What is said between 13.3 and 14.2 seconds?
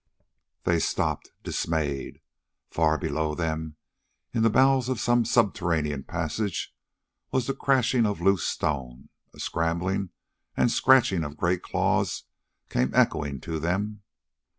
to them.